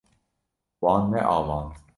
[0.81, 1.73] Wan neavand.